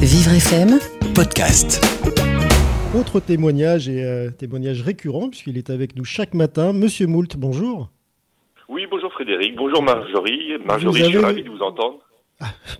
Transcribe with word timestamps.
Vivre 0.00 0.32
FM 0.34 0.78
podcast. 1.14 1.80
Autre 2.96 3.20
témoignage 3.20 3.88
et 3.88 4.04
euh, 4.04 4.30
témoignage 4.30 4.82
récurrent, 4.82 5.28
puisqu'il 5.28 5.56
est 5.58 5.70
avec 5.70 5.96
nous 5.96 6.04
chaque 6.04 6.34
matin. 6.34 6.72
Monsieur 6.72 7.06
Moult, 7.06 7.36
bonjour. 7.36 7.88
Oui, 8.68 8.86
bonjour 8.90 9.12
Frédéric, 9.12 9.56
bonjour 9.56 9.82
Marjorie. 9.82 10.52
Marjorie, 10.64 11.00
je 11.00 11.04
suis 11.08 11.18
ravi 11.18 11.42
de 11.42 11.50
vous 11.50 11.62
entendre. 11.62 11.98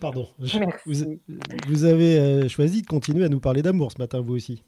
Pardon. 0.00 0.28
Je- 0.42 0.58
Merci. 0.58 0.80
Vous, 0.86 1.20
vous 1.68 1.84
avez 1.84 2.18
euh, 2.18 2.48
choisi 2.48 2.82
de 2.82 2.86
continuer 2.86 3.24
à 3.24 3.28
nous 3.28 3.40
parler 3.40 3.62
d'amour 3.62 3.92
ce 3.92 3.98
matin, 4.00 4.20
vous 4.20 4.34
aussi. 4.36 4.62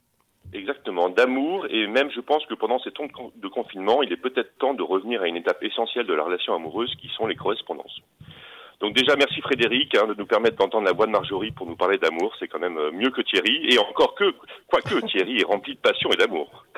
Exactement, 0.52 1.08
d'amour, 1.08 1.66
et 1.70 1.86
même 1.86 2.10
je 2.14 2.20
pense 2.20 2.44
que 2.46 2.54
pendant 2.54 2.78
ces 2.80 2.90
temps 2.90 3.06
de 3.40 3.48
confinement, 3.48 4.02
il 4.02 4.12
est 4.12 4.16
peut-être 4.18 4.50
temps 4.58 4.74
de 4.74 4.82
revenir 4.82 5.22
à 5.22 5.28
une 5.28 5.36
étape 5.36 5.62
essentielle 5.62 6.06
de 6.06 6.12
la 6.12 6.24
relation 6.24 6.54
amoureuse 6.54 6.92
qui 7.00 7.08
sont 7.16 7.26
les 7.26 7.36
correspondances. 7.36 8.00
Donc 8.82 8.94
déjà, 8.94 9.14
merci 9.16 9.40
Frédéric 9.40 9.94
hein, 9.94 10.06
de 10.08 10.14
nous 10.14 10.26
permettre 10.26 10.56
d'entendre 10.56 10.84
la 10.84 10.92
voix 10.92 11.06
de 11.06 11.12
Marjorie 11.12 11.52
pour 11.52 11.66
nous 11.66 11.76
parler 11.76 11.98
d'amour, 11.98 12.34
c'est 12.38 12.48
quand 12.48 12.58
même 12.58 12.76
euh, 12.76 12.90
mieux 12.92 13.10
que 13.10 13.22
Thierry, 13.22 13.66
et 13.72 13.78
encore 13.78 14.14
que, 14.16 14.34
quoique 14.66 15.06
Thierry 15.06 15.40
est 15.40 15.44
rempli 15.44 15.74
de 15.74 15.80
passion 15.80 16.10
et 16.10 16.16
d'amour. 16.16 16.64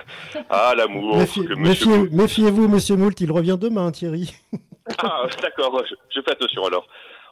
Ah, 0.51 0.75
l'amour, 0.77 1.17
Méfiez- 1.17 1.47
que 1.47 1.55
monsieur... 1.55 1.87
méfiez- 2.03 2.17
Méfiez-vous, 2.17 2.69
monsieur 2.69 2.97
Moult, 2.97 3.19
il 3.21 3.33
revient 3.33 3.57
demain, 3.61 3.91
Thierry. 3.91 4.31
Ah, 4.99 5.23
d'accord, 5.41 5.83
je, 5.89 5.95
je 6.15 6.21
fais 6.21 6.33
attention 6.33 6.63
alors. 6.67 6.87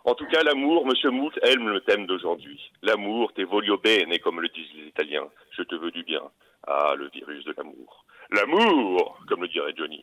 En 0.07 0.15
tout 0.15 0.25
cas, 0.33 0.43
l'amour, 0.43 0.87
Monsieur 0.87 1.11
Moult 1.11 1.39
aime 1.43 1.69
le 1.69 1.81
thème 1.83 2.07
d'aujourd'hui. 2.07 2.59
L'amour, 2.83 3.33
te 3.35 3.43
voglio 3.43 3.77
bene, 3.77 4.19
comme 4.25 4.41
le 4.41 4.49
disent 4.49 4.73
les 4.75 4.89
Italiens. 4.89 5.29
Je 5.51 5.63
te 5.63 5.75
veux 5.75 5.91
du 5.91 6.03
bien. 6.03 6.23
Ah, 6.67 6.95
le 6.97 7.09
virus 7.11 7.45
de 7.45 7.55
l'amour. 7.57 8.05
L'amour, 8.31 9.19
comme 9.29 9.43
le 9.43 9.49
dirait 9.49 9.75
Johnny. 9.77 10.03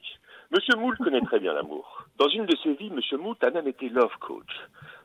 Monsieur 0.51 0.75
Moult 0.77 0.95
connaît 0.99 1.21
très 1.21 1.39
bien 1.39 1.53
l'amour. 1.53 2.05
Dans 2.19 2.27
une 2.27 2.45
de 2.45 2.55
ses 2.61 2.73
vies, 2.73 2.89
Monsieur 2.89 3.17
Moult 3.17 3.41
a 3.45 3.49
même 3.49 3.67
été 3.67 3.87
love 3.87 4.11
coach. 4.19 4.51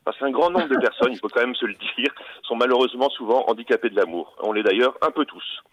Parce 0.03 0.17
qu'un 0.19 0.31
grand 0.31 0.49
nombre 0.49 0.67
de 0.67 0.77
personnes, 0.81 1.13
il 1.13 1.17
faut 1.17 1.29
quand 1.29 1.39
même 1.39 1.55
se 1.55 1.65
le 1.65 1.73
dire, 1.73 2.13
sont 2.43 2.57
malheureusement 2.57 3.09
souvent 3.09 3.45
handicapées 3.47 3.89
de 3.89 3.95
l'amour. 3.95 4.35
On 4.43 4.51
l'est 4.51 4.63
d'ailleurs 4.63 4.97
un 5.01 5.11
peu 5.11 5.23
tous. 5.23 5.63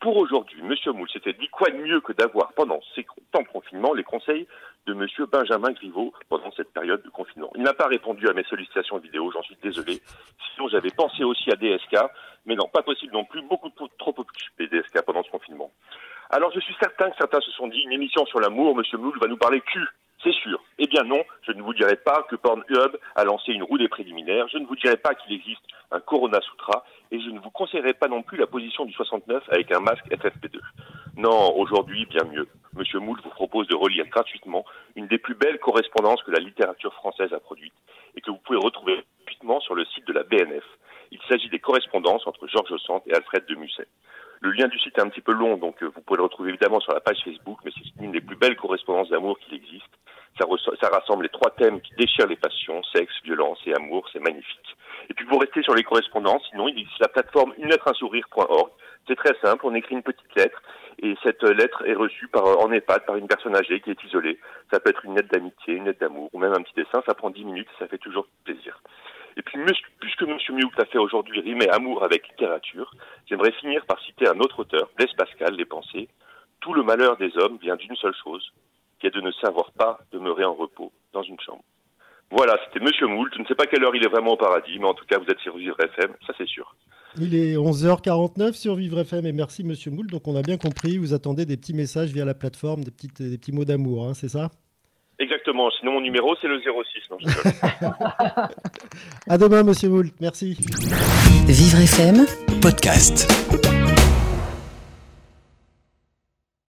Pour 0.00 0.16
aujourd'hui, 0.16 0.60
Monsieur 0.62 0.90
Moult 0.90 1.08
s'était 1.12 1.34
dit 1.34 1.46
quoi 1.48 1.70
de 1.70 1.76
mieux 1.76 2.00
que 2.00 2.12
d'avoir 2.12 2.52
pendant 2.54 2.80
ces 2.96 3.06
temps 3.30 3.42
de 3.42 3.48
confinement 3.48 3.92
les 3.92 4.02
conseils 4.02 4.48
de 4.86 4.94
Monsieur 4.94 5.26
Benjamin 5.26 5.70
Griveaux 5.72 6.12
pendant 6.28 6.50
cette 6.52 6.72
période 6.72 7.02
de 7.02 7.10
confinement. 7.10 7.50
Il 7.54 7.62
n'a 7.62 7.74
pas 7.74 7.86
répondu 7.86 8.26
à 8.28 8.32
mes 8.32 8.44
sollicitations 8.44 8.98
vidéo, 8.98 9.30
j'en 9.30 9.42
suis 9.42 9.58
désolé. 9.62 10.00
Sinon, 10.54 10.68
j'avais 10.70 10.90
pensé 10.90 11.22
aussi 11.22 11.52
à 11.52 11.56
DSK, 11.56 11.98
mais 12.46 12.56
non, 12.56 12.66
pas 12.66 12.82
possible 12.82 13.12
non 13.12 13.24
plus, 13.24 13.42
beaucoup 13.42 13.70
trop, 13.98 14.14
occupé 14.16 14.66
DSK 14.66 15.02
pendant 15.02 15.22
ce 15.22 15.30
confinement. 15.30 15.70
Alors, 16.30 16.50
je 16.52 16.60
suis 16.60 16.74
certain 16.80 17.10
que 17.10 17.16
certains 17.16 17.40
se 17.40 17.50
sont 17.52 17.68
dit, 17.68 17.80
une 17.80 17.92
émission 17.92 18.26
sur 18.26 18.40
l'amour, 18.40 18.74
Monsieur 18.74 18.98
Moult 18.98 19.20
va 19.20 19.28
nous 19.28 19.36
parler 19.36 19.60
cul. 19.60 19.86
C'est 20.22 20.34
sûr. 20.34 20.62
Eh 20.78 20.86
bien 20.86 21.02
non, 21.04 21.22
je 21.42 21.52
ne 21.52 21.62
vous 21.62 21.72
dirai 21.72 21.96
pas 21.96 22.22
que 22.28 22.36
Pornhub 22.36 22.98
a 23.14 23.24
lancé 23.24 23.52
une 23.52 23.62
roue 23.62 23.78
des 23.78 23.88
préliminaires, 23.88 24.48
je 24.48 24.58
ne 24.58 24.66
vous 24.66 24.76
dirai 24.76 24.96
pas 24.96 25.14
qu'il 25.14 25.34
existe 25.34 25.62
un 25.90 26.00
Corona 26.00 26.40
Sutra, 26.42 26.84
et 27.10 27.20
je 27.20 27.30
ne 27.30 27.40
vous 27.40 27.50
conseillerai 27.50 27.94
pas 27.94 28.08
non 28.08 28.22
plus 28.22 28.36
la 28.36 28.46
position 28.46 28.84
du 28.84 28.92
69 28.92 29.42
avec 29.48 29.72
un 29.72 29.80
masque 29.80 30.06
FFP2. 30.10 30.60
Non, 31.16 31.56
aujourd'hui, 31.56 32.06
bien 32.06 32.24
mieux. 32.24 32.46
Monsieur 32.74 33.00
Moult 33.00 33.22
vous 33.22 33.30
propose 33.30 33.66
de 33.68 33.74
relire 33.74 34.06
gratuitement 34.08 34.64
une 34.94 35.08
des 35.08 35.18
plus 35.18 35.34
belles 35.34 35.58
correspondances 35.58 36.22
que 36.22 36.30
la 36.30 36.38
littérature 36.38 36.94
française 36.94 37.32
a 37.32 37.40
produites 37.40 37.74
et 38.14 38.20
que 38.20 38.30
vous 38.30 38.38
pouvez 38.38 38.58
retrouver 38.58 39.02
gratuitement 39.24 39.60
sur 39.60 39.74
le 39.74 39.84
site 39.86 40.06
de 40.06 40.12
la 40.12 40.22
BNF. 40.22 40.64
Il 41.10 41.20
s'agit 41.28 41.48
des 41.48 41.58
correspondances 41.58 42.26
entre 42.26 42.46
Georges 42.46 42.76
Sand 42.86 43.02
et 43.06 43.14
Alfred 43.14 43.44
de 43.46 43.54
Musset. 43.54 43.88
Le 44.40 44.52
lien 44.52 44.68
du 44.68 44.78
site 44.78 44.96
est 44.96 45.02
un 45.02 45.08
petit 45.08 45.20
peu 45.20 45.32
long, 45.32 45.56
donc 45.58 45.82
euh, 45.82 45.90
vous 45.94 46.00
pouvez 46.00 46.16
le 46.16 46.22
retrouver 46.22 46.50
évidemment 46.50 46.80
sur 46.80 46.94
la 46.94 47.00
page 47.00 47.18
Facebook, 47.24 47.58
mais 47.64 47.70
c'est 47.74 48.02
une 48.02 48.12
des 48.12 48.22
plus 48.22 48.36
belles 48.36 48.56
correspondances 48.56 49.10
d'amour 49.10 49.38
qu'il 49.38 49.54
existe. 49.54 49.89
Ça, 50.80 50.88
rassemble 50.88 51.24
les 51.24 51.28
trois 51.28 51.50
thèmes 51.50 51.80
qui 51.80 51.94
déchirent 51.94 52.26
les 52.26 52.36
passions, 52.36 52.82
sexe, 52.94 53.12
violence 53.24 53.58
et 53.66 53.74
amour, 53.74 54.08
c'est 54.12 54.20
magnifique. 54.20 54.76
Et 55.08 55.14
puis 55.14 55.26
pour 55.26 55.40
rester 55.40 55.62
sur 55.62 55.74
les 55.74 55.82
correspondances, 55.82 56.42
sinon 56.50 56.68
il 56.68 56.78
existe 56.78 57.00
la 57.00 57.08
plateforme 57.08 57.52
une 57.58 57.68
lettre 57.68 57.88
un 57.88 57.94
sourire.org. 57.94 58.70
C'est 59.08 59.16
très 59.16 59.34
simple, 59.42 59.66
on 59.66 59.74
écrit 59.74 59.94
une 59.94 60.02
petite 60.02 60.34
lettre 60.36 60.62
et 61.02 61.14
cette 61.22 61.42
euh, 61.44 61.54
lettre 61.54 61.82
est 61.86 61.94
reçue 61.94 62.28
par, 62.28 62.46
euh, 62.46 62.54
en 62.56 62.70
EHPAD 62.70 63.06
par 63.06 63.16
une 63.16 63.26
personne 63.26 63.56
âgée 63.56 63.80
qui 63.80 63.90
est 63.90 64.04
isolée. 64.04 64.38
Ça 64.70 64.80
peut 64.80 64.90
être 64.90 65.04
une 65.04 65.16
lettre 65.16 65.28
d'amitié, 65.30 65.74
une 65.74 65.86
lettre 65.86 66.00
d'amour 66.00 66.28
ou 66.32 66.38
même 66.38 66.52
un 66.52 66.62
petit 66.62 66.74
dessin, 66.74 67.02
ça 67.06 67.14
prend 67.14 67.30
10 67.30 67.44
minutes, 67.44 67.68
ça 67.78 67.88
fait 67.88 67.98
toujours 67.98 68.26
plaisir. 68.44 68.80
Et 69.36 69.42
puis, 69.42 69.58
puisque 70.00 70.22
M. 70.22 70.36
Miouk 70.50 70.78
a 70.78 70.84
fait 70.84 70.98
aujourd'hui 70.98 71.40
rimer 71.40 71.68
amour 71.70 72.02
avec 72.04 72.28
littérature, 72.28 72.92
j'aimerais 73.26 73.52
finir 73.52 73.84
par 73.86 74.00
citer 74.02 74.28
un 74.28 74.38
autre 74.40 74.60
auteur, 74.60 74.90
Blaise 74.96 75.12
Pascal, 75.16 75.54
Les 75.54 75.64
Pensées. 75.64 76.08
Tout 76.60 76.74
le 76.74 76.82
malheur 76.82 77.16
des 77.16 77.32
hommes 77.38 77.56
vient 77.62 77.76
d'une 77.76 77.96
seule 77.96 78.14
chose, 78.22 78.52
qui 79.00 79.06
est 79.06 79.14
de 79.14 79.20
ne 79.20 79.32
savoir 79.32 79.72
pas 79.72 79.98
demeurer 80.12 80.44
en 80.44 80.54
repos 80.54 80.92
dans 81.12 81.22
une 81.22 81.40
chambre. 81.40 81.62
Voilà, 82.30 82.56
c'était 82.66 82.84
Monsieur 82.84 83.08
Moult. 83.08 83.32
Je 83.34 83.42
ne 83.42 83.46
sais 83.46 83.56
pas 83.56 83.66
quelle 83.66 83.82
heure 83.82 83.96
il 83.96 84.04
est 84.04 84.08
vraiment 84.08 84.34
au 84.34 84.36
paradis, 84.36 84.78
mais 84.78 84.86
en 84.86 84.94
tout 84.94 85.04
cas, 85.06 85.18
vous 85.18 85.28
êtes 85.28 85.40
sur 85.40 85.56
Vivre 85.56 85.76
FM, 85.80 86.12
ça 86.26 86.32
c'est 86.38 86.46
sûr. 86.46 86.76
Il 87.18 87.34
est 87.34 87.56
11h49 87.56 88.52
sur 88.52 88.76
Vivre 88.76 89.00
FM 89.00 89.26
et 89.26 89.32
merci 89.32 89.64
monsieur 89.64 89.90
Moult. 89.90 90.08
Donc 90.08 90.28
on 90.28 90.36
a 90.36 90.42
bien 90.42 90.56
compris, 90.56 90.96
vous 90.96 91.12
attendez 91.12 91.44
des 91.44 91.56
petits 91.56 91.74
messages 91.74 92.10
via 92.10 92.24
la 92.24 92.34
plateforme, 92.34 92.84
des, 92.84 92.92
petites, 92.92 93.20
des 93.20 93.36
petits 93.36 93.52
mots 93.52 93.64
d'amour, 93.64 94.06
hein, 94.06 94.14
c'est 94.14 94.28
ça? 94.28 94.50
Exactement. 95.18 95.70
Sinon, 95.78 95.92
mon 95.92 96.00
numéro, 96.00 96.34
c'est 96.40 96.48
le 96.48 96.60
06. 96.60 97.10
Non, 97.10 97.18
je. 97.20 97.28
À 99.28 99.36
demain 99.36 99.64
monsieur 99.64 99.88
Moult, 99.88 100.14
merci. 100.20 100.56
Vivre 101.46 101.80
FM 101.80 102.26
podcast. 102.62 103.28